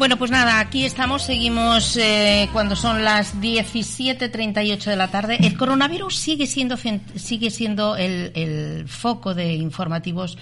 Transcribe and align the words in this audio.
Bueno, 0.00 0.16
pues 0.16 0.30
nada, 0.30 0.60
aquí 0.60 0.86
estamos, 0.86 1.20
seguimos 1.20 1.94
eh, 1.98 2.48
cuando 2.54 2.74
son 2.74 3.04
las 3.04 3.38
17.38 3.38 4.84
de 4.84 4.96
la 4.96 5.08
tarde. 5.08 5.36
El 5.42 5.58
coronavirus 5.58 6.16
sigue 6.16 6.46
siendo, 6.46 6.78
sigue 6.78 7.50
siendo 7.50 7.96
el, 7.98 8.32
el 8.34 8.88
foco 8.88 9.34
de 9.34 9.52
informativos 9.52 10.38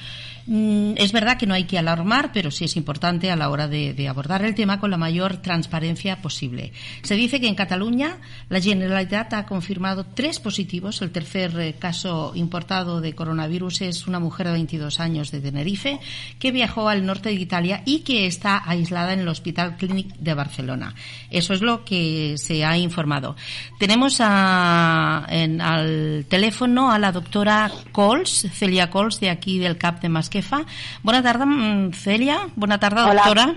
es 0.51 1.13
verdad 1.13 1.37
que 1.37 1.47
no 1.47 1.53
hay 1.53 1.65
que 1.65 1.79
alarmar, 1.79 2.31
pero 2.33 2.51
sí 2.51 2.65
es 2.65 2.77
importante 2.77 3.31
a 3.31 3.37
la 3.37 3.51
hora 3.51 3.69
de, 3.69 4.09
abordar 4.09 4.43
el 4.43 4.55
tema 4.55 4.81
con 4.81 4.91
la 4.91 4.97
mayor 4.97 5.39
transparencia 5.39 6.23
posible. 6.23 6.73
Se 7.03 7.17
dice 7.17 7.39
que 7.39 7.49
en 7.49 7.55
Cataluña 7.55 8.17
la 8.49 8.61
Generalitat 8.61 9.35
ha 9.35 9.45
confirmado 9.45 10.07
tres 10.07 10.41
positivos. 10.41 11.03
El 11.03 11.11
tercer 11.11 11.59
eh, 11.61 11.75
caso 11.79 12.33
importado 12.35 13.03
de 13.03 13.15
coronavirus 13.15 13.83
es 13.83 14.07
una 14.07 14.21
mujer 14.21 14.47
de 14.47 14.55
22 14.55 15.01
años 15.01 15.31
de 15.31 15.41
Tenerife 15.41 16.01
que 16.39 16.51
viajó 16.51 16.89
al 16.89 17.05
norte 17.05 17.29
de 17.29 17.35
Italia 17.35 17.83
y 17.85 18.01
que 18.01 18.27
está 18.27 18.63
aislada 18.65 19.13
en 19.13 19.21
el 19.21 19.29
Hospital 19.29 19.77
Clínic 19.77 20.17
de 20.17 20.33
Barcelona. 20.33 20.95
Eso 21.31 21.53
es 21.53 21.61
lo 21.61 21.85
que 21.85 22.37
se 22.39 22.65
ha 22.65 22.79
informado. 22.79 23.37
Tenemos 23.79 24.23
al 24.23 26.25
teléfono 26.29 26.91
a 26.91 26.99
la 26.99 27.13
doctora 27.13 27.71
Cols, 27.93 28.47
Celia 28.53 28.89
Cols, 28.89 29.21
de 29.21 29.29
aquí 29.29 29.59
del 29.59 29.77
CAP 29.77 30.01
de 30.01 30.09
Masque 30.09 30.38
fa. 30.43 30.63
Bona 31.03 31.23
tarda, 31.23 31.47
mm, 31.47 31.95
Cèlia. 31.99 32.41
Bona 32.57 32.79
tarda, 32.79 33.07
Hola. 33.09 33.25
doctora. 33.25 33.55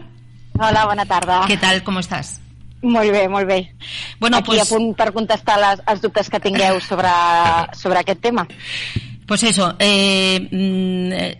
Hola, 0.59 0.85
bona 0.85 1.05
tarda. 1.05 1.43
Què 1.47 1.59
tal, 1.59 1.83
com 1.83 1.97
estàs? 2.01 2.39
Molt 2.81 3.11
bé, 3.13 3.27
molt 3.29 3.47
bé. 3.47 3.61
Bueno, 4.19 4.37
Aquí 4.37 4.55
pues... 4.55 4.61
a 4.61 4.65
punt 4.65 4.95
per 4.97 5.11
contestar 5.13 5.59
les, 5.61 5.81
els 5.87 6.01
dubtes 6.01 6.29
que 6.29 6.39
tingueu 6.41 6.79
sobre, 6.81 7.13
sobre 7.77 8.01
aquest 8.01 8.21
tema. 8.21 8.47
Pues 9.31 9.43
eso, 9.43 9.75
eh, 9.79 10.39
mm, 10.51 11.11
eh, 11.13 11.37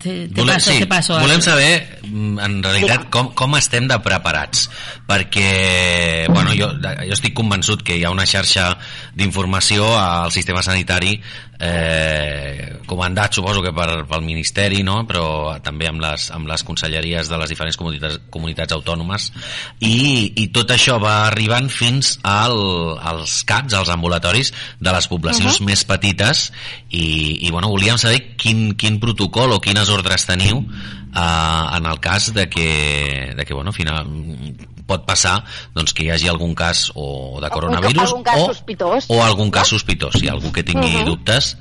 te, 0.00 0.28
te 0.28 0.40
volem, 0.40 0.54
paso, 0.54 0.70
sí, 0.70 0.78
te 0.78 0.86
paso. 0.86 1.18
volem 1.18 1.40
saber, 1.42 1.98
mm, 2.04 2.38
en 2.38 2.62
realitat, 2.62 3.08
com, 3.10 3.32
com 3.34 3.56
estem 3.58 3.88
de 3.90 3.98
preparats. 3.98 4.68
Perquè, 5.08 6.28
bueno, 6.28 6.52
jo, 6.54 6.68
jo 6.78 7.16
estic 7.16 7.34
convençut 7.34 7.82
que 7.82 7.96
hi 7.96 8.04
ha 8.04 8.12
una 8.14 8.28
xarxa 8.28 8.76
d'informació 9.14 9.86
al 9.96 10.32
sistema 10.34 10.62
sanitari 10.62 11.14
eh, 11.60 12.80
comandat 12.86 13.34
suposo 13.34 13.62
que 13.62 13.72
per, 13.72 14.04
pel 14.08 14.24
Ministeri 14.26 14.82
no? 14.86 15.00
però 15.08 15.56
també 15.64 15.88
amb 15.88 16.02
les, 16.02 16.28
amb 16.34 16.48
les 16.50 16.64
conselleries 16.66 17.30
de 17.30 17.38
les 17.40 17.52
diferents 17.52 17.78
comunitats, 17.80 18.18
comunitats 18.34 18.74
autònomes 18.76 19.30
i, 19.78 20.34
i 20.42 20.48
tot 20.54 20.74
això 20.74 20.98
va 21.02 21.14
arribant 21.28 21.70
fins 21.72 22.18
al, 22.26 22.58
als 22.98 23.42
CAPs, 23.48 23.78
als 23.78 23.92
ambulatoris 23.94 24.52
de 24.80 24.92
les 24.94 25.08
poblacions 25.08 25.54
uh 25.54 25.60
-huh. 25.60 25.70
més 25.70 25.84
petites 25.84 26.50
i, 26.90 27.46
i 27.46 27.50
bueno, 27.50 27.68
volíem 27.68 27.98
saber 27.98 28.36
quin, 28.36 28.74
quin 28.74 29.00
protocol 29.00 29.52
o 29.52 29.60
quines 29.60 29.88
ordres 29.88 30.26
teniu 30.26 30.64
eh, 31.14 31.76
en 31.76 31.86
el 31.86 32.00
cas 32.00 32.32
de 32.34 32.48
que, 32.48 33.34
de 33.36 33.44
que 33.44 33.54
bueno, 33.54 33.72
final, 33.72 34.06
pot 34.86 35.06
passar 35.08 35.38
doncs, 35.74 35.92
que 35.92 36.04
hi 36.04 36.10
hagi 36.12 36.28
algun 36.28 36.54
cas 36.54 36.90
o 36.94 37.40
de 37.40 37.50
coronavirus 37.50 38.04
algun 38.08 38.24
cas 38.26 38.42
o, 38.42 38.46
sospitós, 38.52 39.08
o 39.08 39.22
algun 39.22 39.50
cas 39.50 39.68
sospitós, 39.68 40.20
si 40.20 40.28
algú 40.28 40.52
que 40.52 40.62
tingui 40.62 40.94
uh 40.96 41.00
-huh. 41.00 41.06
dubtes 41.12 41.56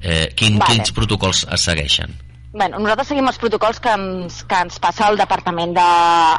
eh, 0.00 0.32
quin, 0.36 0.58
Vale. 0.58 0.66
quins 0.70 0.92
protocols 0.92 1.46
es 1.50 1.60
segueixen? 1.60 2.12
Bueno, 2.54 2.78
nosaltres 2.78 3.08
seguim 3.10 3.26
els 3.26 3.38
protocols 3.42 3.80
que 3.82 3.90
ens, 3.98 4.36
que 4.46 4.58
ens 4.62 4.76
passa 4.78 5.08
el 5.10 5.16
Departament 5.18 5.72
de, 5.74 5.84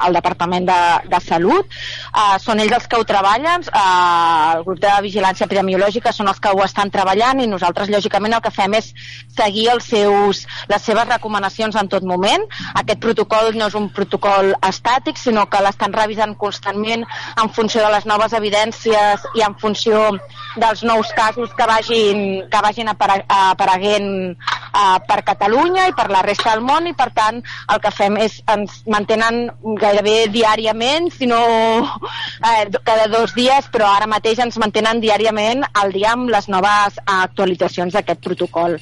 el 0.08 0.16
Departament 0.16 0.64
de, 0.70 0.78
de 1.12 1.18
Salut. 1.20 1.74
Uh, 2.16 2.38
són 2.40 2.62
ells 2.64 2.72
els 2.78 2.86
que 2.88 2.96
ho 2.96 3.04
treballen, 3.04 3.66
uh, 3.68 4.54
el 4.56 4.64
grup 4.64 4.80
de 4.80 4.94
vigilància 5.04 5.44
epidemiològica 5.44 6.14
són 6.16 6.32
els 6.32 6.40
que 6.40 6.54
ho 6.56 6.62
estan 6.64 6.88
treballant 6.94 7.42
i 7.44 7.50
nosaltres, 7.52 7.92
lògicament, 7.92 8.38
el 8.38 8.44
que 8.46 8.54
fem 8.56 8.78
és 8.80 8.94
seguir 9.36 9.66
els 9.74 9.90
seus, 9.92 10.46
les 10.72 10.88
seves 10.88 11.10
recomanacions 11.10 11.76
en 11.84 11.92
tot 11.92 12.08
moment. 12.08 12.48
Aquest 12.80 13.04
protocol 13.04 13.52
no 13.60 13.68
és 13.68 13.76
un 13.76 13.92
protocol 14.00 14.54
estàtic, 14.70 15.20
sinó 15.20 15.50
que 15.52 15.64
l'estan 15.68 15.92
revisant 16.00 16.38
constantment 16.40 17.04
en 17.44 17.52
funció 17.60 17.84
de 17.84 17.92
les 17.92 18.08
noves 18.08 18.38
evidències 18.40 19.28
i 19.36 19.44
en 19.44 19.60
funció 19.60 20.06
dels 20.56 20.88
nous 20.88 21.12
casos 21.20 21.52
que 21.60 21.68
vagin, 21.68 22.26
que 22.48 22.64
vagin 22.64 22.96
apare 22.96 23.20
apareguent 23.28 24.40
uh, 24.76 25.00
per 25.08 25.22
Catalunya 25.28 25.88
i 25.90 25.96
per 25.98 26.10
la 26.12 26.22
resta 26.26 26.54
del 26.54 26.64
món 26.68 26.90
i 26.90 26.96
per 26.98 27.10
tant 27.16 27.42
el 27.74 27.82
que 27.84 27.94
fem 27.96 28.20
és 28.22 28.38
ens 28.52 28.82
mantenen 28.92 29.42
gairebé 29.82 30.16
diàriament 30.34 31.10
si 31.16 31.30
no 31.32 31.42
eh, 31.82 32.66
cada 32.84 33.08
dos 33.12 33.36
dies 33.38 33.70
però 33.74 33.90
ara 33.96 34.10
mateix 34.12 34.44
ens 34.46 34.60
mantenen 34.62 35.02
diàriament 35.04 35.66
al 35.74 35.94
dia 35.96 36.14
amb 36.14 36.32
les 36.34 36.50
noves 36.52 37.00
actualitzacions 37.20 37.96
d'aquest 37.96 38.24
protocol 38.26 38.80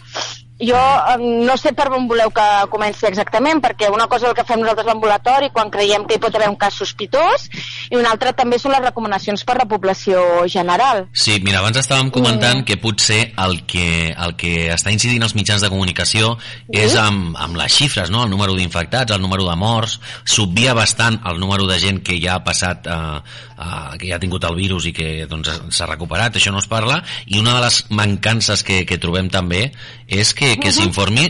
jo 0.67 0.79
no 1.19 1.55
sé 1.59 1.73
per 1.77 1.89
on 1.93 2.07
voleu 2.09 2.31
que 2.33 2.45
comenci 2.71 3.07
exactament, 3.09 3.61
perquè 3.63 3.89
una 3.93 4.07
cosa 4.11 4.27
és 4.27 4.31
el 4.31 4.37
que 4.37 4.45
fem 4.47 4.61
nosaltres 4.61 4.87
a 4.87 4.91
l'ambulatori 4.91 5.51
quan 5.53 5.71
creiem 5.73 6.07
que 6.07 6.17
hi 6.17 6.23
pot 6.23 6.35
haver 6.35 6.49
un 6.51 6.57
cas 6.59 6.77
sospitós 6.79 7.49
i 7.91 7.97
una 7.99 8.13
altra 8.13 8.33
també 8.37 8.59
són 8.61 8.73
les 8.75 8.83
recomanacions 8.83 9.43
per 9.47 9.57
la 9.59 9.67
població 9.69 10.45
general. 10.51 11.07
Sí, 11.13 11.39
mira, 11.43 11.59
abans 11.61 11.79
estàvem 11.81 12.11
comentant 12.13 12.61
mm. 12.61 12.67
que 12.67 12.79
potser 12.81 13.21
el 13.43 13.63
que, 13.69 14.13
el 14.13 14.35
que 14.39 14.53
està 14.73 14.93
incidint 14.93 15.25
els 15.25 15.35
mitjans 15.37 15.63
de 15.63 15.71
comunicació 15.73 16.35
sí? 16.39 16.79
és 16.83 16.97
amb, 16.99 17.37
amb 17.39 17.59
les 17.59 17.73
xifres, 17.73 18.11
no? 18.13 18.23
el 18.25 18.31
número 18.33 18.55
d'infectats, 18.57 19.15
el 19.15 19.23
número 19.23 19.47
de 19.49 19.57
morts, 19.59 19.99
s'obvia 20.23 20.75
bastant 20.77 21.19
el 21.29 21.41
número 21.41 21.67
de 21.69 21.79
gent 21.81 22.03
que 22.05 22.19
ja 22.21 22.37
ha 22.37 22.43
passat, 22.45 22.87
eh, 22.87 23.21
eh, 23.57 23.97
que 23.99 24.09
ja 24.09 24.17
ha 24.17 24.23
tingut 24.23 24.45
el 24.49 24.57
virus 24.59 24.87
i 24.89 24.93
que 24.95 25.27
doncs, 25.29 25.51
s'ha 25.73 25.89
recuperat, 25.89 26.37
això 26.39 26.53
no 26.53 26.61
es 26.63 26.69
parla, 26.71 27.01
i 27.27 27.39
una 27.41 27.57
de 27.57 27.65
les 27.65 27.83
mancances 27.91 28.63
que, 28.63 28.83
que 28.89 28.99
trobem 29.01 29.29
també 29.33 29.67
és 30.07 30.33
que, 30.37 30.52
que 30.61 30.73
s'informi 30.75 31.29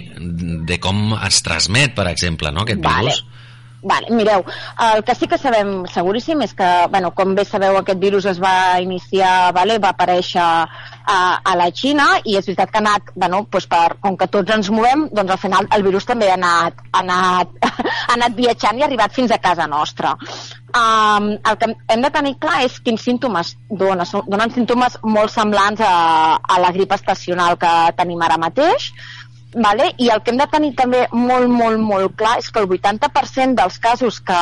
de 0.68 0.80
com 0.84 1.14
es 1.20 1.44
transmet, 1.46 1.96
per 1.96 2.08
exemple, 2.12 2.52
no, 2.52 2.68
aquest 2.68 2.84
Vale. 2.84 3.14
virus. 3.14 3.24
Vale, 3.84 4.08
mireu, 4.16 4.46
el 4.80 5.04
que 5.04 5.14
sí 5.14 5.28
que 5.28 5.38
sabem 5.38 5.84
seguríssim 5.92 6.40
és 6.46 6.54
que, 6.56 6.68
bueno, 6.92 7.10
com 7.12 7.34
bé 7.36 7.44
sabeu, 7.44 7.76
aquest 7.76 8.00
virus 8.00 8.26
es 8.32 8.40
va 8.40 8.80
iniciar, 8.80 9.52
vale, 9.58 9.76
va 9.84 9.92
aparèixer 9.92 10.40
a, 10.40 11.18
a 11.44 11.56
la 11.60 11.68
Xina 11.76 12.08
i 12.24 12.38
és 12.40 12.48
veritat 12.48 12.72
que 12.72 12.80
ha 12.80 12.84
anat, 12.86 13.12
bueno, 13.12 13.44
doncs 13.52 13.68
per, 13.68 13.98
com 14.06 14.16
que 14.16 14.30
tots 14.32 14.56
ens 14.56 14.72
movem, 14.72 15.10
doncs 15.12 15.36
al 15.36 15.42
final 15.42 15.68
el 15.76 15.84
virus 15.84 16.08
també 16.08 16.32
ha 16.32 16.40
anat, 16.40 16.80
ha 16.94 17.04
anat, 17.04 17.58
ha 18.08 18.14
anat 18.16 18.40
viatjant 18.40 18.80
i 18.80 18.86
ha 18.86 18.88
arribat 18.88 19.20
fins 19.20 19.36
a 19.36 19.42
casa 19.44 19.68
nostra. 19.68 20.16
Um, 20.74 21.36
el 21.38 21.58
que 21.62 21.68
hem 21.94 22.02
de 22.02 22.10
tenir 22.10 22.32
clar 22.42 22.64
és 22.66 22.80
quins 22.82 23.04
símptomes 23.06 23.52
donen. 23.70 24.08
Donen 24.26 24.54
símptomes 24.56 24.96
molt 25.06 25.30
semblants 25.30 25.84
a, 25.86 26.40
a 26.42 26.62
la 26.64 26.72
grip 26.74 26.96
estacional 26.96 27.60
que 27.62 27.74
tenim 28.00 28.24
ara 28.26 28.40
mateix, 28.42 28.88
vale? 29.54 29.92
i 30.02 30.10
el 30.10 30.24
que 30.24 30.34
hem 30.34 30.40
de 30.42 30.48
tenir 30.50 30.72
també 30.80 31.04
molt, 31.14 31.50
molt, 31.50 31.78
molt 31.78 32.16
clar 32.18 32.40
és 32.42 32.50
que 32.50 32.64
el 32.64 32.70
80% 32.70 33.60
dels 33.60 33.78
casos 33.84 34.20
que, 34.26 34.42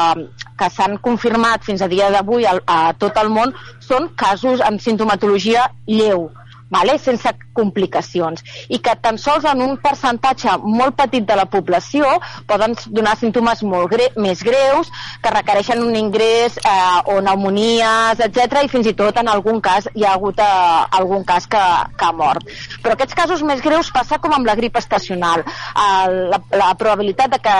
que 0.55 0.69
s'han 0.71 0.97
confirmat 1.03 1.67
fins 1.67 1.83
a 1.83 1.89
dia 1.91 2.07
d'avui 2.15 2.47
a, 2.47 2.55
a 2.63 2.79
tot 2.93 3.19
el 3.19 3.31
món 3.33 3.51
són 3.83 4.07
casos 4.15 4.63
amb 4.63 4.79
sintomatologia 4.79 5.67
lleu, 5.87 6.29
vale? 6.71 6.97
sense 7.01 7.33
complicacions 7.53 8.43
i 8.71 8.79
que 8.83 8.95
tan 9.03 9.17
sols 9.19 9.45
en 9.49 9.61
un 9.63 9.77
percentatge 9.81 10.57
molt 10.63 10.95
petit 10.99 11.25
de 11.27 11.35
la 11.35 11.47
població 11.51 12.07
poden 12.47 12.75
donar 12.87 13.17
símptomes 13.19 13.63
molt 13.67 13.91
gre 13.91 14.09
més 14.15 14.43
greus 14.45 14.91
que 15.21 15.33
requereixen 15.33 15.83
un 15.83 15.95
ingrés 15.99 16.57
eh, 16.63 16.99
o 17.11 17.19
pneumonies, 17.19 18.23
etc 18.27 18.63
i 18.63 18.71
fins 18.71 18.87
i 18.89 18.95
tot 18.97 19.17
en 19.19 19.29
algun 19.31 19.61
cas 19.63 19.87
hi 19.95 20.05
ha 20.05 20.15
hagut 20.15 20.39
eh, 20.39 20.99
algun 20.99 21.25
cas 21.27 21.47
que, 21.51 21.61
que 21.97 22.07
ha 22.07 22.11
mort. 22.15 22.47
Però 22.83 22.95
aquests 22.95 23.17
casos 23.17 23.43
més 23.47 23.61
greus 23.63 23.91
passa 23.93 24.19
com 24.21 24.33
amb 24.35 24.47
la 24.47 24.55
grip 24.59 24.77
estacional. 24.79 25.43
Eh, 25.43 26.07
la, 26.31 26.41
la 26.61 26.71
probabilitat 26.79 27.35
de 27.35 27.41
que 27.43 27.55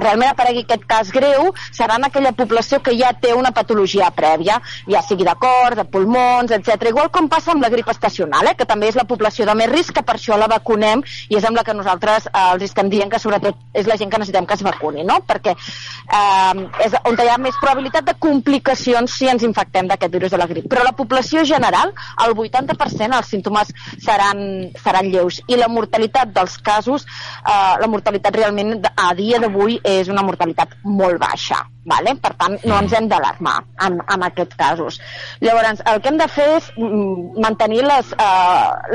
realment 0.00 0.30
aparegui 0.32 0.64
aquest 0.66 0.86
cas 0.90 1.12
greu 1.14 1.50
serà 1.70 1.98
en 2.00 2.08
aquella 2.08 2.32
població 2.36 2.80
que 2.84 2.94
ja 2.98 3.12
té 3.22 3.34
una 3.36 3.52
patologia 3.56 4.10
prèvia, 4.16 4.60
ja 4.90 5.02
sigui 5.06 5.26
de 5.28 5.34
cor, 5.40 5.76
de 5.78 5.84
pulmons, 5.84 6.54
etc. 6.56 6.90
Igual 6.90 7.10
com 7.14 7.28
passa 7.32 7.54
amb 7.54 7.64
la 7.64 7.72
grip 7.72 7.90
estacional, 7.92 8.39
eh, 8.48 8.54
que 8.56 8.66
també 8.68 8.88
és 8.88 8.98
la 8.98 9.06
població 9.08 9.46
de 9.46 9.54
més 9.58 9.70
risc, 9.70 9.94
que 9.96 10.04
per 10.06 10.16
això 10.16 10.38
la 10.40 10.48
vacunem 10.50 11.02
i 11.28 11.36
és 11.38 11.44
amb 11.44 11.58
la 11.58 11.64
que 11.66 11.74
nosaltres 11.76 12.28
eh, 12.30 12.46
els 12.54 12.64
estem 12.68 12.90
dient 12.92 13.10
que 13.10 13.20
sobretot 13.22 13.58
és 13.74 13.88
la 13.90 13.96
gent 14.00 14.10
que 14.10 14.20
necessitem 14.20 14.46
que 14.46 14.56
es 14.58 14.64
vacuni, 14.66 15.04
no? 15.06 15.20
Perquè 15.26 15.54
eh, 15.56 16.64
és 16.86 16.96
on 17.04 17.18
hi 17.20 17.28
ha 17.28 17.38
més 17.42 17.58
probabilitat 17.60 18.06
de 18.06 18.16
complicacions 18.18 19.16
si 19.18 19.28
ens 19.30 19.44
infectem 19.46 19.88
d'aquest 19.90 20.14
virus 20.14 20.34
de 20.34 20.40
la 20.40 20.48
grip. 20.50 20.68
Però 20.70 20.84
la 20.86 20.94
població 20.96 21.44
general, 21.44 21.92
el 22.24 22.34
80% 22.34 23.18
els 23.18 23.32
símptomes 23.34 23.74
seran, 24.00 24.70
seran 24.82 25.10
lleus 25.12 25.40
i 25.48 25.58
la 25.60 25.68
mortalitat 25.68 26.32
dels 26.36 26.56
casos, 26.64 27.06
eh, 27.44 27.74
la 27.80 27.90
mortalitat 27.90 28.36
realment 28.36 28.78
a 28.94 29.12
dia 29.18 29.40
d'avui 29.42 29.80
és 29.84 30.08
una 30.08 30.24
mortalitat 30.26 30.78
molt 30.84 31.20
baixa. 31.20 31.64
Vale? 31.90 32.12
Per 32.20 32.34
tant, 32.36 32.58
no 32.68 32.76
ens 32.76 32.92
hem 32.92 33.06
d'alarmar 33.08 33.56
en, 33.86 33.96
en 34.04 34.24
aquests 34.26 34.56
casos. 34.58 34.98
Llavors, 35.40 35.80
el 35.88 36.02
que 36.02 36.10
hem 36.12 36.18
de 36.20 36.28
fer 36.28 36.48
és 36.58 36.68
mm, 36.76 37.40
mantenir 37.40 37.80
les... 37.86 38.12
Eh, 38.12 38.29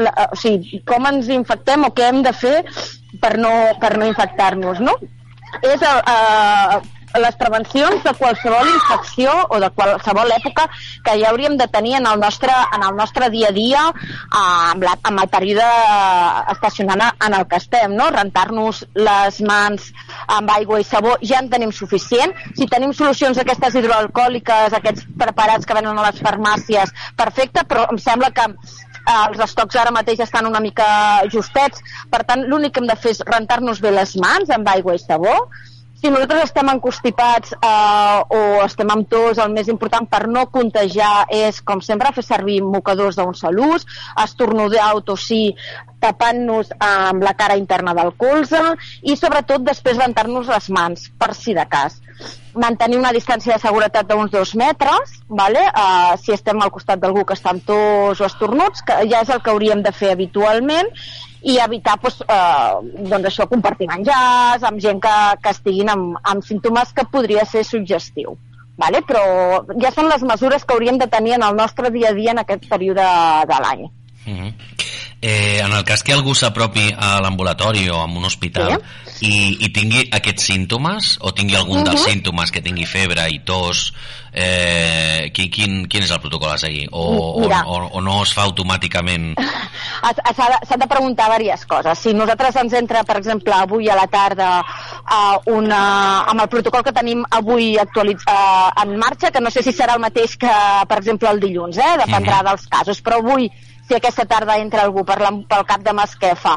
la, 0.05 0.13
o 0.31 0.39
sigui, 0.39 0.81
com 0.87 1.07
ens 1.09 1.29
infectem 1.33 1.85
o 1.87 1.91
què 1.95 2.09
hem 2.09 2.23
de 2.25 2.33
fer 2.35 2.57
per 3.21 3.35
no, 3.41 3.51
per 3.81 3.95
no 3.99 4.09
infectar-nos, 4.09 4.81
no? 4.83 4.95
és 5.63 5.83
eh, 5.87 6.79
les 7.21 7.37
prevencions 7.39 8.03
de 8.03 8.13
qualsevol 8.19 8.69
infecció 8.71 9.33
o 9.49 9.59
de 9.63 9.69
qualsevol 9.75 10.31
època 10.35 10.67
que 11.05 11.15
ja 11.21 11.31
hauríem 11.31 11.57
de 11.57 11.67
tenir 11.71 11.95
en 11.99 12.07
el 12.09 12.19
nostre, 12.19 12.53
en 12.75 12.83
el 12.83 12.95
nostre 12.95 13.29
dia 13.33 13.49
a 13.49 13.55
dia 13.55 13.83
eh, 13.89 14.37
amb, 14.37 14.83
la, 14.83 14.95
amb 15.03 15.23
el 15.23 15.31
període 15.31 15.67
estacionant 16.55 17.05
en 17.25 17.37
el 17.37 17.47
que 17.47 17.59
estem, 17.61 17.95
no? 17.95 18.09
rentar-nos 18.13 18.83
les 18.95 19.41
mans 19.45 19.91
amb 20.27 20.51
aigua 20.55 20.79
i 20.81 20.87
sabó 20.87 21.15
ja 21.21 21.41
en 21.41 21.49
tenim 21.51 21.71
suficient. 21.75 22.33
Si 22.57 22.67
tenim 22.71 22.93
solucions 22.93 23.37
aquestes 23.41 23.75
hidroalcohòliques, 23.79 24.73
aquests 24.73 25.05
preparats 25.19 25.67
que 25.67 25.77
venen 25.77 25.97
a 25.97 26.09
les 26.09 26.21
farmàcies, 26.23 26.93
perfecte, 27.17 27.65
però 27.69 27.87
em 27.91 27.99
sembla 28.01 28.31
que 28.35 28.47
eh, 29.05 29.21
els 29.27 29.43
estocs 29.47 29.77
ara 29.81 29.93
mateix 29.95 30.23
estan 30.25 30.49
una 30.49 30.63
mica 30.63 30.87
justets, 31.33 31.83
per 32.11 32.23
tant 32.27 32.45
l'únic 32.49 32.75
que 32.75 32.83
hem 32.83 32.89
de 32.89 32.97
fer 32.99 33.15
és 33.15 33.23
rentar-nos 33.29 33.81
bé 33.83 33.93
les 33.95 34.15
mans 34.21 34.51
amb 34.55 34.69
aigua 34.75 34.97
i 34.97 35.01
sabó, 35.01 35.35
si 36.01 36.11
nosaltres 36.11 36.49
estem 36.49 36.69
encostipats 36.73 37.55
eh, 37.55 38.37
o 38.37 38.41
estem 38.65 38.91
amb 38.93 39.07
tos, 39.09 39.39
el 39.41 39.53
més 39.55 39.69
important 39.71 40.07
per 40.11 40.25
no 40.27 40.45
contagiar 40.53 41.25
és, 41.33 41.61
com 41.65 41.81
sempre, 41.81 42.13
fer 42.15 42.25
servir 42.25 42.59
mocadors 42.63 43.17
d'un 43.19 43.33
sol 43.37 43.61
ús, 43.63 43.87
estornudar 44.25 44.91
o 44.97 45.03
tossir 45.07 45.55
tapant-nos 46.05 46.71
amb 46.79 47.25
la 47.25 47.33
cara 47.37 47.57
interna 47.59 47.97
del 47.97 48.13
colze 48.21 48.61
i 49.03 49.17
sobretot 49.17 49.65
després 49.65 49.99
rentar-nos 49.99 50.49
les 50.53 50.71
mans, 50.77 51.09
per 51.19 51.33
si 51.33 51.57
de 51.57 51.65
cas 51.69 51.99
mantenir 52.55 52.97
una 52.97 53.11
distància 53.11 53.57
de 53.57 53.59
seguretat 53.59 54.07
d'uns 54.07 54.31
dos 54.31 54.53
metres, 54.55 55.17
vale? 55.27 55.59
uh, 55.67 56.15
si 56.21 56.31
estem 56.31 56.61
al 56.63 56.71
costat 56.71 57.01
d'algú 57.01 57.25
que 57.27 57.35
està 57.35 57.51
amb 57.51 57.65
tos 57.67 58.21
o 58.21 58.27
estornuts, 58.29 58.85
que 58.87 59.01
ja 59.11 59.25
és 59.25 59.31
el 59.33 59.41
que 59.43 59.51
hauríem 59.51 59.83
de 59.83 59.91
fer 59.91 60.13
habitualment, 60.13 60.87
i 61.45 61.59
evitar 61.61 61.99
pues, 62.01 62.17
eh, 62.25 63.03
doncs 63.05 63.27
això, 63.29 63.45
compartir 63.45 63.85
menjars 63.91 64.63
amb 64.65 64.81
gent 64.81 64.97
que, 65.03 65.15
que 65.43 65.51
estiguin 65.53 65.91
amb, 65.93 66.15
amb 66.25 66.41
símptomes 66.43 66.89
que 66.97 67.05
podria 67.11 67.43
ser 67.45 67.61
suggestiu. 67.67 68.33
Vale? 68.81 69.03
Però 69.07 69.21
ja 69.79 69.91
són 69.93 70.09
les 70.09 70.25
mesures 70.25 70.65
que 70.65 70.73
hauríem 70.73 70.97
de 70.99 71.07
tenir 71.07 71.35
en 71.37 71.45
el 71.45 71.53
nostre 71.55 71.91
dia 71.93 72.09
a 72.09 72.17
dia 72.17 72.33
en 72.33 72.41
aquest 72.41 72.65
període 72.71 73.05
de 73.51 73.59
l'any. 73.61 73.85
Uh 74.25 74.31
mhm. 74.31 74.49
Eh, 75.21 75.59
en 75.59 75.71
el 75.71 75.83
cas 75.83 76.03
que 76.03 76.13
algú 76.13 76.35
s'apropi 76.35 76.91
a 76.91 77.19
l'ambulatori 77.23 77.87
o 77.89 78.01
a 78.01 78.05
un 78.05 78.25
hospital 78.27 78.75
sí. 79.07 79.25
i, 79.25 79.37
i 79.65 79.69
tingui 79.73 80.03
aquests 80.11 80.51
símptomes 80.51 81.15
o 81.21 81.31
tingui 81.33 81.55
algun 81.55 81.79
uh 81.79 81.81
-huh. 81.81 81.89
dels 81.89 82.01
mhm. 82.01 82.09
símptomes 82.11 82.51
que 82.51 82.61
tingui 82.61 82.85
febre 82.85 83.29
i 83.31 83.39
tos 83.39 83.93
eh, 84.35 85.31
quin, 85.33 85.49
quin, 85.49 85.87
quin 85.87 86.03
és 86.03 86.11
el 86.11 86.19
protocol 86.19 86.51
a 86.51 86.57
seguir? 86.59 86.89
O, 86.91 87.01
o, 87.01 87.47
o, 87.47 87.75
o 87.97 88.01
no 88.03 88.21
es 88.23 88.33
fa 88.35 88.43
automàticament? 88.43 89.33
S'ha 90.35 90.77
de 90.77 90.87
preguntar 90.91 91.29
diverses 91.31 91.65
coses. 91.65 91.99
Si 91.99 92.13
nosaltres 92.13 92.57
ens 92.61 92.73
entra, 92.73 93.03
per 93.07 93.17
exemple, 93.17 93.53
avui 93.55 93.87
a 93.89 93.95
la 93.95 94.07
tarda 94.11 94.49
uh, 94.61 95.39
una, 95.55 96.25
amb 96.27 96.43
el 96.43 96.49
protocol 96.51 96.83
que 96.83 96.93
tenim 96.93 97.23
avui 97.29 97.77
actualitz, 97.79 98.27
uh, 98.27 98.73
en 98.83 98.97
marxa, 98.99 99.31
que 99.31 99.41
no 99.41 99.49
sé 99.49 99.63
si 99.63 99.71
serà 99.71 99.95
el 99.95 100.03
mateix 100.03 100.35
que, 100.37 100.51
per 100.89 100.99
exemple, 100.99 101.31
el 101.31 101.39
dilluns, 101.39 101.79
eh? 101.79 101.95
dependrà 102.03 102.41
uh 102.41 102.43
mhm. 102.43 102.45
-huh. 102.45 102.49
dels 102.49 102.67
casos, 102.67 103.01
però 103.01 103.23
avui 103.23 103.49
si 103.87 103.95
aquesta 103.95 104.25
tarda 104.25 104.57
entra 104.61 104.83
algú 104.85 105.03
per 105.05 105.19
la, 105.21 105.31
pel 105.49 105.65
cap 105.69 105.83
de 105.85 105.93
Masquefa 105.93 106.55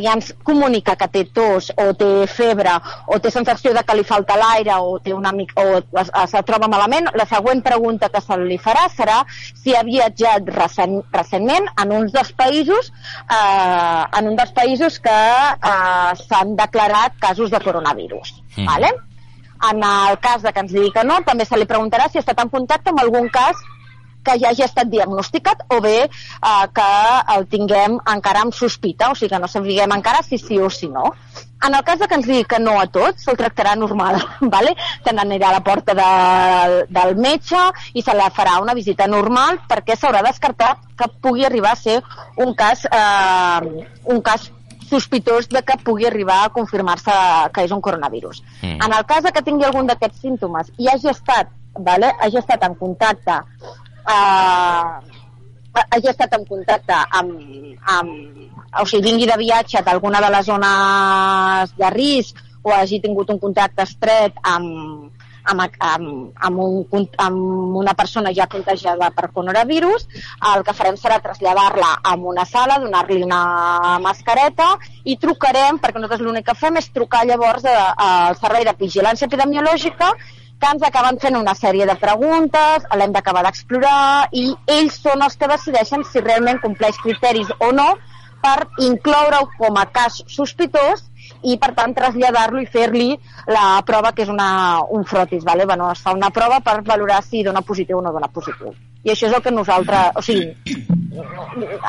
i 0.00 0.08
ens 0.10 0.32
comunica 0.46 0.96
que 0.98 1.08
té 1.12 1.24
tos 1.36 1.70
o 1.80 1.92
té 1.98 2.26
febre 2.30 2.74
o 3.06 3.18
té 3.22 3.30
sensació 3.30 3.74
de 3.76 3.84
que 3.86 3.96
li 3.96 4.06
falta 4.06 4.36
l'aire 4.40 4.76
o, 4.82 4.98
té 5.04 5.14
una 5.14 5.32
mica, 5.32 5.62
o 5.62 5.80
es, 6.00 6.10
es 6.10 6.36
troba 6.48 6.68
malament, 6.70 7.10
la 7.14 7.26
següent 7.30 7.62
pregunta 7.64 8.10
que 8.10 8.22
se 8.24 8.38
li 8.42 8.58
farà 8.58 8.88
serà 8.92 9.20
si 9.30 9.74
ha 9.74 9.84
viatjat 9.86 10.50
recent, 10.56 11.00
recentment 11.14 11.70
en 11.82 11.94
uns 11.94 12.14
dels 12.14 12.32
països 12.38 12.90
eh, 12.90 14.02
en 14.18 14.30
un 14.32 14.38
dels 14.38 14.54
països 14.56 14.98
que 15.02 15.18
eh, 15.54 16.12
s'han 16.26 16.56
declarat 16.58 17.18
casos 17.22 17.50
de 17.54 17.60
coronavirus. 17.62 18.34
Mm. 18.56 18.66
Vale? 18.66 18.94
En 19.70 19.80
el 19.86 20.18
cas 20.20 20.42
de 20.42 20.52
que 20.52 20.60
ens 20.60 20.72
digui 20.74 20.90
que 20.92 21.04
no, 21.06 21.20
també 21.24 21.46
se 21.48 21.56
li 21.56 21.68
preguntarà 21.68 22.10
si 22.10 22.18
ha 22.18 22.24
estat 22.24 22.42
en 22.42 22.50
contacte 22.52 22.92
amb 22.92 23.00
algun 23.00 23.30
cas 23.32 23.62
que 24.24 24.38
ja 24.40 24.50
hagi 24.50 24.64
estat 24.66 24.90
diagnosticat 24.90 25.66
o 25.74 25.80
bé 25.84 25.98
eh, 26.04 26.66
que 26.74 26.90
el 27.36 27.46
tinguem 27.50 27.98
encara 28.16 28.44
amb 28.44 28.56
sospita, 28.56 29.10
o 29.10 29.18
sigui 29.18 29.32
que 29.34 29.42
no 29.42 29.50
sapiguem 29.50 29.96
encara 29.96 30.22
si 30.26 30.38
sí 30.38 30.58
o 30.58 30.70
si 30.70 30.88
no. 30.88 31.12
En 31.64 31.74
el 31.74 31.84
cas 31.84 31.98
de 31.98 32.06
que 32.08 32.16
ens 32.18 32.26
digui 32.28 32.44
que 32.44 32.58
no 32.60 32.74
a 32.76 32.84
tot, 32.92 33.16
se'l 33.20 33.38
tractarà 33.40 33.72
normal, 33.78 34.18
¿vale? 34.54 34.74
se 35.04 35.14
n'anirà 35.16 35.48
a 35.48 35.58
la 35.58 35.62
porta 35.64 35.94
de, 35.96 36.08
del 36.92 37.16
metge 37.16 37.60
i 37.94 38.02
se 38.04 38.16
la 38.16 38.28
farà 38.34 38.58
una 38.62 38.74
visita 38.76 39.06
normal 39.08 39.62
perquè 39.70 39.96
s'haurà 39.96 40.20
descartat 40.26 40.82
que 40.98 41.08
pugui 41.24 41.46
arribar 41.46 41.72
a 41.72 41.80
ser 41.80 42.02
un 42.36 42.52
cas, 42.54 42.84
eh, 42.84 43.86
un 44.12 44.20
cas 44.20 44.50
sospitós 44.90 45.48
de 45.48 45.62
que 45.62 45.78
pugui 45.84 46.06
arribar 46.06 46.44
a 46.44 46.50
confirmar-se 46.52 47.14
que 47.54 47.64
és 47.64 47.72
un 47.72 47.80
coronavirus. 47.80 48.42
Mm. 48.62 48.82
En 48.84 48.92
el 48.92 49.06
cas 49.06 49.24
de 49.24 49.32
que 49.32 49.42
tingui 49.42 49.64
algun 49.64 49.88
d'aquests 49.88 50.20
símptomes 50.20 50.70
i 50.78 50.90
hagi 50.92 51.10
estat, 51.10 51.48
vale, 51.78 52.12
hagi 52.20 52.38
estat 52.42 52.62
en 52.68 52.76
contacte 52.78 53.40
eh, 54.08 55.84
hagi 55.90 56.10
estat 56.10 56.36
en 56.38 56.44
contacte 56.46 56.98
amb, 57.18 57.34
amb, 57.96 58.10
o 58.80 58.86
sigui, 58.86 59.10
vingui 59.10 59.30
de 59.30 59.38
viatge 59.40 59.82
d'alguna 59.82 60.22
de 60.22 60.30
les 60.36 60.46
zones 60.46 61.74
de 61.78 61.90
risc 61.94 62.38
o 62.64 62.72
hagi 62.72 63.00
tingut 63.02 63.30
un 63.30 63.40
contacte 63.42 63.84
estret 63.84 64.38
amb, 64.42 65.10
amb, 65.44 65.60
amb, 65.78 66.32
amb, 66.48 66.60
un, 66.60 67.08
amb 67.20 67.76
una 67.82 67.94
persona 67.94 68.32
ja 68.32 68.46
contagiada 68.50 69.10
per 69.14 69.30
coronavirus, 69.32 70.06
el 70.54 70.64
que 70.64 70.76
farem 70.76 70.96
serà 71.00 71.20
traslladar-la 71.22 71.90
a 72.02 72.14
una 72.16 72.46
sala, 72.48 72.78
donar-li 72.80 73.22
una 73.22 73.98
mascareta 74.04 74.74
i 75.04 75.18
trucarem, 75.20 75.78
perquè 75.82 76.00
nosaltres 76.00 76.24
l'únic 76.24 76.48
que 76.48 76.56
fem 76.58 76.80
és 76.80 76.88
trucar 76.94 77.26
llavors 77.28 77.66
al 77.68 78.38
Servei 78.40 78.64
de 78.64 78.76
Vigilància 78.80 79.28
Epidemiològica 79.28 80.14
que 80.64 80.70
ens 80.72 80.84
acaben 80.86 81.18
fent 81.20 81.34
una 81.36 81.52
sèrie 81.52 81.84
de 81.84 81.94
preguntes, 82.00 82.84
l'hem 82.96 83.12
d'acabar 83.12 83.42
d'explorar 83.44 84.30
i 84.32 84.46
ells 84.72 84.94
són 85.02 85.20
els 85.26 85.36
que 85.36 85.48
decideixen 85.50 86.04
si 86.08 86.22
realment 86.24 86.60
compleix 86.62 86.96
criteris 87.02 87.50
o 87.58 87.68
no 87.76 87.90
per 88.44 88.70
incloure-ho 88.86 89.42
com 89.58 89.76
a 89.76 89.84
cas 89.92 90.22
sospitós 90.36 91.02
i 91.44 91.58
per 91.60 91.74
tant 91.76 91.92
traslladar-lo 91.96 92.62
i 92.62 92.68
fer-li 92.76 93.10
la 93.52 93.82
prova 93.84 94.14
que 94.16 94.24
és 94.24 94.32
una, 94.32 94.80
un 94.88 95.04
frotis, 95.04 95.44
vale? 95.44 95.66
bueno, 95.68 95.90
es 95.92 96.00
fa 96.00 96.14
una 96.16 96.30
prova 96.32 96.62
per 96.64 96.78
valorar 96.86 97.20
si 97.24 97.42
dona 97.44 97.60
positiu 97.60 97.98
o 97.98 98.04
no 98.04 98.12
dona 98.14 98.30
positiu. 98.32 98.72
I 99.04 99.12
això 99.12 99.28
és 99.28 99.36
el 99.36 99.42
que 99.44 99.52
nosaltres, 99.52 100.16
o 100.16 100.22
sigui, 100.24 100.48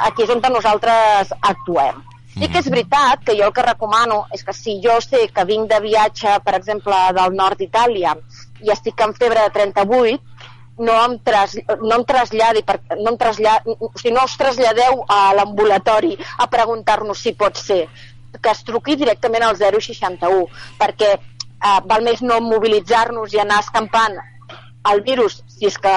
aquí 0.04 0.25
és 0.25 0.33
on 0.36 0.44
nosaltres 0.51 1.31
actuem. 1.39 2.04
Sí 2.36 2.50
que 2.51 2.60
és 2.60 2.68
veritat 2.68 3.21
que 3.24 3.38
jo 3.39 3.45
el 3.48 3.54
que 3.56 3.63
recomano 3.63 4.25
és 4.36 4.44
que 4.44 4.51
si 4.51 4.81
jo 4.83 4.98
sé 5.00 5.30
que 5.31 5.48
vinc 5.48 5.69
de 5.71 5.80
viatge, 5.80 6.33
per 6.44 6.57
exemple, 6.57 6.98
del 7.16 7.39
nord 7.39 7.63
d'Itàlia 7.63 8.12
i 8.63 8.72
estic 8.74 9.02
amb 9.02 9.18
febre 9.18 9.44
de 9.44 9.54
38, 9.56 10.19
no 10.86 10.96
em, 11.06 11.16
tras, 11.24 11.56
no 11.81 11.94
em 11.96 12.04
traslladi, 12.07 12.63
per, 12.68 12.80
no, 12.98 13.13
em 13.13 13.18
traslladi, 13.19 13.75
o 13.80 13.92
sigui, 13.96 14.13
no 14.16 14.25
us 14.28 14.36
traslladeu 14.40 15.04
a 15.07 15.19
l'ambulatori 15.38 16.18
a 16.38 16.50
preguntar-nos 16.52 17.22
si 17.22 17.36
pot 17.40 17.57
ser, 17.60 17.86
que 18.36 18.52
es 18.52 18.63
truqui 18.68 18.98
directament 19.00 19.46
al 19.48 19.56
061, 19.60 20.46
perquè 20.80 21.12
eh, 21.16 21.80
val 21.88 22.04
més 22.04 22.22
no 22.22 22.42
mobilitzar-nos 22.44 23.35
i 23.35 23.44
anar 23.44 23.62
escampant 23.64 24.19
el 24.92 25.02
virus 25.02 25.40
si 25.50 25.66
és 25.69 25.78
que, 25.81 25.94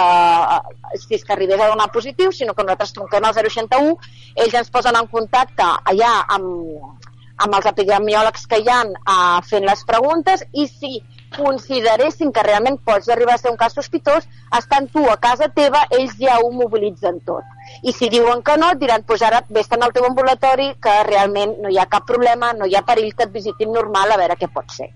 si 1.03 1.19
és 1.19 1.25
que 1.27 1.35
arribés 1.35 1.61
a 1.61 1.69
donar 1.69 1.91
positiu, 1.93 2.31
sinó 2.33 2.55
que 2.55 2.65
nosaltres 2.65 2.95
truquem 2.97 3.27
al 3.27 3.35
061, 3.37 3.97
ells 4.45 4.57
ens 4.63 4.71
posen 4.73 4.97
en 4.97 5.09
contacte 5.11 5.67
allà 5.93 6.13
amb, 6.37 7.09
amb 7.45 7.59
els 7.59 7.69
epidemiòlegs 7.73 8.47
que 8.51 8.63
hi 8.63 8.71
ha 8.73 8.83
uh, 8.87 9.41
fent 9.47 9.67
les 9.67 9.85
preguntes 9.89 10.47
i 10.55 10.69
si 10.71 11.03
consideressin 11.37 12.33
que 12.33 12.43
realment 12.43 12.79
pots 12.85 13.09
arribar 13.09 13.35
a 13.35 13.39
ser 13.39 13.51
un 13.51 13.57
cas 13.61 13.75
sospitós, 13.75 14.29
estan 14.59 14.89
tu 14.89 15.05
a 15.11 15.17
casa 15.21 15.49
teva, 15.49 15.85
ells 15.91 16.17
ja 16.21 16.39
ho 16.43 16.51
mobilitzen 16.53 17.21
tot. 17.27 17.45
I 17.83 17.93
si 17.93 18.09
diuen 18.13 18.43
que 18.43 18.57
no, 18.57 18.71
et 18.73 18.81
diran, 18.81 19.05
pues 19.07 19.23
ara 19.23 19.45
vés 19.49 19.71
al 19.71 19.93
teu 19.93 20.07
ambulatori, 20.09 20.75
que 20.83 20.95
realment 21.05 21.59
no 21.63 21.71
hi 21.71 21.79
ha 21.79 21.87
cap 21.87 22.07
problema, 22.07 22.53
no 22.53 22.67
hi 22.67 22.77
ha 22.77 22.87
perill 22.87 23.15
que 23.15 23.29
et 23.29 23.33
visitin 23.33 23.73
normal, 23.73 24.13
a 24.13 24.21
veure 24.21 24.39
què 24.41 24.49
pot 24.49 24.71
ser. 24.71 24.91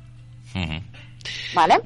Mhm. 0.55 0.69
-huh. 0.69 0.83
¿Vale? 1.55 1.81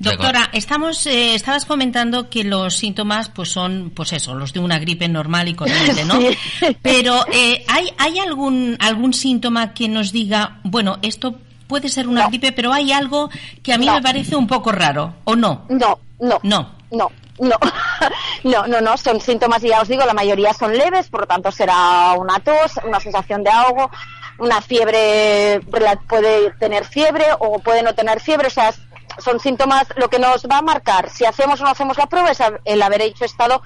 Doctora, 0.00 0.50
estamos, 0.52 1.06
eh, 1.06 1.34
estabas 1.34 1.64
comentando 1.64 2.30
que 2.30 2.44
los 2.44 2.76
síntomas, 2.76 3.30
pues 3.30 3.48
son, 3.48 3.90
pues 3.90 4.12
eso, 4.12 4.32
los 4.34 4.52
de 4.52 4.60
una 4.60 4.78
gripe 4.78 5.08
normal 5.08 5.48
y 5.48 5.54
corriente, 5.54 6.04
¿no? 6.04 6.14
Sí. 6.60 6.76
Pero 6.82 7.24
eh, 7.32 7.64
hay, 7.66 7.92
hay 7.98 8.18
algún 8.20 8.76
algún 8.78 9.12
síntoma 9.12 9.74
que 9.74 9.88
nos 9.88 10.12
diga, 10.12 10.60
bueno, 10.62 10.98
esto 11.02 11.40
puede 11.68 11.88
ser 11.88 12.08
una 12.08 12.26
gripe, 12.28 12.52
pero 12.52 12.72
hay 12.72 12.90
algo 12.90 13.30
que 13.62 13.72
a 13.72 13.78
mí 13.78 13.88
me 13.88 14.02
parece 14.02 14.34
un 14.34 14.46
poco 14.46 14.72
raro, 14.72 15.14
¿o 15.24 15.36
no? 15.36 15.66
No, 15.68 15.98
no. 16.18 16.40
No. 16.42 16.72
No. 16.90 17.10
No, 17.40 17.56
no, 18.42 18.66
no, 18.66 18.80
no, 18.80 18.96
son 18.96 19.20
síntomas 19.20 19.62
y 19.62 19.68
ya 19.68 19.80
os 19.80 19.86
digo, 19.86 20.04
la 20.04 20.14
mayoría 20.14 20.52
son 20.52 20.76
leves, 20.76 21.08
por 21.08 21.20
lo 21.20 21.26
tanto 21.28 21.52
será 21.52 22.14
una 22.14 22.40
tos, 22.40 22.80
una 22.84 22.98
sensación 22.98 23.44
de 23.44 23.50
ahogo, 23.50 23.88
una 24.38 24.60
fiebre, 24.60 25.60
puede 26.08 26.50
tener 26.58 26.84
fiebre 26.84 27.26
o 27.38 27.60
puede 27.60 27.84
no 27.84 27.94
tener 27.94 28.20
fiebre, 28.20 28.48
o 28.48 28.50
sea, 28.50 28.74
son 29.18 29.38
síntomas, 29.38 29.86
lo 29.96 30.08
que 30.10 30.18
nos 30.18 30.46
va 30.46 30.58
a 30.58 30.62
marcar 30.62 31.10
si 31.10 31.24
hacemos 31.24 31.60
o 31.60 31.64
no 31.64 31.70
hacemos 31.70 31.96
la 31.96 32.06
prueba 32.06 32.30
es 32.30 32.42
el 32.64 32.82
haber 32.82 33.02
hecho 33.02 33.24
estado, 33.24 33.62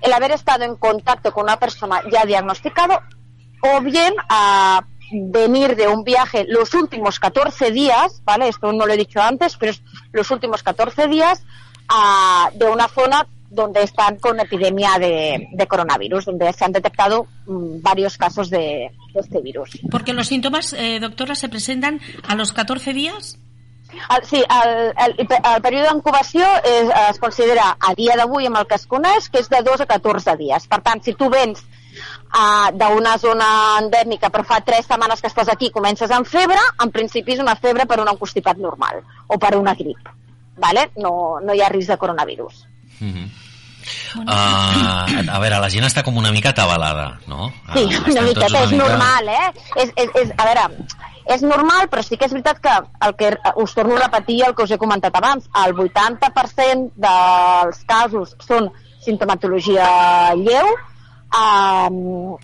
el 0.00 0.12
haber 0.12 0.32
estado 0.32 0.64
en 0.64 0.74
contacto 0.74 1.32
con 1.32 1.44
una 1.44 1.58
persona 1.58 2.02
ya 2.10 2.24
diagnosticado 2.24 3.00
o 3.62 3.80
bien 3.80 4.14
a 4.28 4.84
venir 5.12 5.76
de 5.76 5.88
un 5.88 6.04
viaje 6.04 6.44
los 6.48 6.74
últimos 6.74 7.18
14 7.20 7.70
días, 7.70 8.22
¿vale? 8.24 8.48
Esto 8.48 8.72
no 8.72 8.86
lo 8.86 8.92
he 8.92 8.96
dicho 8.96 9.20
antes, 9.20 9.56
pero 9.56 9.72
es 9.72 9.82
los 10.12 10.30
últimos 10.30 10.62
14 10.62 11.08
días 11.08 11.42
a, 11.88 12.50
de 12.54 12.66
una 12.66 12.88
zona 12.88 13.26
donde 13.50 13.82
están 13.82 14.16
con 14.18 14.40
epidemia 14.40 14.98
de, 14.98 15.48
de 15.52 15.66
coronavirus, 15.66 16.24
donde 16.24 16.52
se 16.52 16.64
han 16.64 16.72
detectado 16.72 17.26
mm, 17.46 17.80
varios 17.82 18.16
casos 18.16 18.50
de, 18.50 18.90
de 19.12 19.20
este 19.20 19.40
virus. 19.40 19.78
Porque 19.90 20.12
los 20.12 20.26
síntomas, 20.26 20.72
eh, 20.72 20.98
doctora, 21.00 21.34
se 21.34 21.48
presentan 21.48 22.00
a 22.26 22.34
los 22.34 22.52
14 22.52 22.92
días. 22.92 23.38
El, 23.92 24.26
sí, 24.26 24.42
el, 24.42 24.92
el, 24.98 25.28
el 25.28 25.62
període 25.62 25.86
d'incubació 25.86 26.42
es, 26.66 26.88
es 27.10 27.20
considera 27.22 27.76
a 27.78 27.94
dia 27.94 28.16
d'avui 28.18 28.48
amb 28.48 28.58
el 28.58 28.66
que 28.66 28.74
es 28.74 28.88
coneix 28.90 29.28
que 29.30 29.38
és 29.38 29.50
de 29.52 29.60
2 29.62 29.84
a 29.84 29.86
14 29.86 30.34
dies. 30.40 30.66
Per 30.66 30.80
tant, 30.82 31.02
si 31.04 31.14
tu 31.14 31.28
vens 31.30 31.62
uh, 32.34 32.68
d'una 32.74 33.16
zona 33.18 33.48
endèmica 33.82 34.30
però 34.30 34.44
fa 34.44 34.60
3 34.64 34.86
setmanes 34.86 35.20
que 35.20 35.30
estàs 35.30 35.50
aquí 35.52 35.70
i 35.70 35.74
comences 35.74 36.10
amb 36.10 36.28
febre, 36.28 36.60
en 36.82 36.92
principi 36.94 37.36
és 37.36 37.42
una 37.44 37.56
febre 37.56 37.86
per 37.86 38.00
un 38.02 38.12
constipat 38.18 38.58
normal 38.58 39.02
o 39.26 39.38
per 39.38 39.56
una 39.56 39.74
grip. 39.74 40.12
Vale? 40.56 40.90
No, 41.02 41.40
no 41.42 41.54
hi 41.54 41.62
ha 41.62 41.72
risc 41.72 41.90
de 41.90 41.98
coronavirus. 41.98 42.66
Mm 43.00 43.10
-hmm. 43.12 43.28
Uh, 44.14 45.28
a 45.28 45.38
veure, 45.42 45.58
la 45.60 45.68
gent 45.68 45.84
està 45.84 46.02
com 46.06 46.16
una 46.16 46.30
mica 46.32 46.50
atabalada, 46.54 47.18
no? 47.26 47.50
Sí, 47.74 47.82
uh, 47.84 48.12
una 48.12 48.22
miqueta, 48.22 48.46
una 48.48 48.62
és 48.62 48.70
mica... 48.70 48.84
normal, 48.84 49.28
eh? 49.28 49.48
És, 49.82 49.90
és, 49.96 50.08
és, 50.22 50.30
a 50.38 50.46
veure, 50.48 50.64
és 51.34 51.42
normal, 51.42 51.88
però 51.92 52.04
sí 52.04 52.16
que 52.16 52.28
és 52.28 52.32
veritat 52.32 52.60
que 52.64 52.74
el 53.08 53.14
que 53.20 53.30
us 53.64 53.74
torno 53.76 53.96
a 53.96 54.04
repetir 54.04 54.42
el 54.46 54.54
que 54.54 54.64
us 54.66 54.72
he 54.74 54.80
comentat 54.80 55.16
abans, 55.16 55.48
el 55.64 55.74
80% 55.74 56.92
dels 57.06 57.84
casos 57.90 58.36
són 58.46 58.70
sintomatologia 59.04 59.86
lleu, 60.40 60.70
um, 61.38 62.36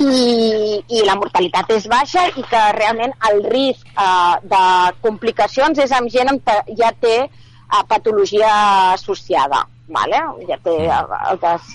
i, 0.00 0.82
i 0.90 1.04
la 1.06 1.16
mortalitat 1.20 1.70
és 1.76 1.86
baixa 1.90 2.26
i 2.34 2.44
que 2.50 2.62
realment 2.78 3.14
el 3.30 3.40
risc 3.46 3.86
uh, 3.94 4.36
de 4.42 4.64
complicacions 5.04 5.78
és 5.84 5.94
amb 5.94 6.10
gent 6.10 6.40
que 6.46 6.58
ja 6.80 6.90
té 7.00 7.16
uh, 7.28 7.82
patologia 7.88 8.52
associada 8.92 9.64
vale? 9.88 10.20
ja 10.48 10.58
té 10.64 10.76
altres 10.90 11.74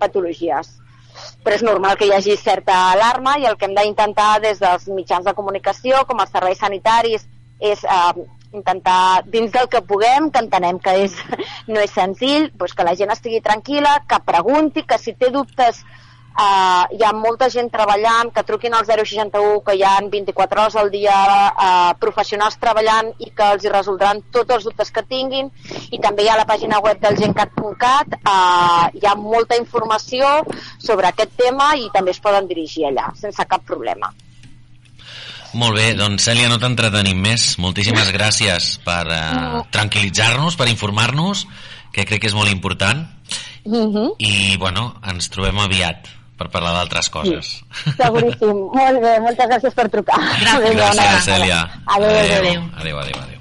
patologies 0.00 0.76
però 1.42 1.56
és 1.56 1.64
normal 1.64 1.96
que 1.96 2.06
hi 2.06 2.12
hagi 2.12 2.36
certa 2.36 2.76
alarma 2.92 3.36
i 3.40 3.46
el 3.48 3.56
que 3.56 3.66
hem 3.68 3.76
d'intentar 3.76 4.36
des 4.44 4.60
dels 4.60 4.88
mitjans 4.92 5.24
de 5.24 5.34
comunicació 5.34 6.04
com 6.08 6.20
els 6.20 6.32
serveis 6.34 6.60
sanitaris 6.60 7.24
és 7.60 7.84
eh, 7.84 8.26
intentar, 8.56 9.22
dins 9.32 9.52
del 9.54 9.68
que 9.72 9.84
puguem, 9.84 10.30
que 10.32 10.42
entenem 10.44 10.80
que 10.82 10.96
és, 11.04 11.14
no 11.72 11.82
és 11.82 11.94
senzill, 11.94 12.50
doncs 12.56 12.74
que 12.76 12.88
la 12.88 12.96
gent 12.98 13.14
estigui 13.14 13.44
tranquil·la, 13.44 14.00
que 14.08 14.24
pregunti, 14.32 14.86
que 14.88 14.98
si 15.02 15.14
té 15.16 15.32
dubtes 15.34 15.84
Uh, 16.36 16.84
hi 16.92 17.00
ha 17.00 17.14
molta 17.16 17.46
gent 17.48 17.70
treballant, 17.72 18.28
que 18.28 18.42
truquin 18.44 18.74
al 18.76 18.84
061, 18.84 19.62
que 19.64 19.72
hi 19.78 19.84
ha 19.88 19.94
24 20.12 20.60
hores 20.62 20.74
al 20.76 20.90
dia 20.92 21.14
uh, 21.16 21.94
professionals 21.96 22.58
treballant 22.60 23.08
i 23.24 23.30
que 23.38 23.46
els 23.54 23.64
hi 23.64 23.72
resoldran 23.72 24.20
tots 24.36 24.58
els 24.58 24.66
dubtes 24.68 24.92
que 24.92 25.04
tinguin. 25.14 25.48
I 25.96 26.02
també 26.04 26.26
hi 26.26 26.28
ha 26.28 26.36
la 26.36 26.44
pàgina 26.44 26.82
web 26.84 27.00
del 27.00 27.16
gencat.cat, 27.22 28.20
uh, 28.20 28.84
hi 28.92 29.08
ha 29.08 29.16
molta 29.16 29.56
informació 29.56 30.28
sobre 30.76 31.08
aquest 31.08 31.32
tema 31.40 31.72
i 31.80 31.88
també 31.96 32.12
es 32.12 32.20
poden 32.20 32.52
dirigir 32.52 32.84
allà, 32.90 33.08
sense 33.16 33.48
cap 33.48 33.64
problema. 33.64 34.12
Molt 35.56 35.78
bé, 35.78 35.86
doncs 35.96 36.26
Cèlia, 36.28 36.50
no 36.52 36.58
t'entretenim 36.60 37.20
més. 37.22 37.54
Moltíssimes 37.62 38.10
gràcies 38.12 38.74
per 38.84 39.04
uh, 39.08 39.62
tranquil·litzar-nos, 39.72 40.58
per 40.60 40.68
informar-nos, 40.68 41.46
que 41.94 42.04
crec 42.04 42.20
que 42.24 42.30
és 42.30 42.36
molt 42.36 42.52
important. 42.52 43.06
Uh 43.64 43.86
-huh. 43.88 44.10
I, 44.18 44.56
bueno, 44.58 44.94
ens 45.02 45.30
trobem 45.32 45.58
aviat 45.58 46.08
per 46.36 46.50
parlar 46.50 46.74
d'altres 46.76 47.08
coses. 47.08 47.46
Sí, 47.72 47.92
seguríssim. 47.96 48.56
Molt 48.74 49.00
bé, 49.00 49.14
moltes 49.20 49.48
gràcies 49.48 49.74
per 49.74 49.88
trucar. 49.88 50.20
Gràcies, 50.44 50.76
gràcies 50.76 51.24
Cèlia. 51.24 51.62
Adéu, 51.86 52.10
adéu. 52.10 52.36
Adéu, 52.36 52.62
adéu, 52.76 52.98
adéu. 53.00 53.22
adéu. 53.22 53.35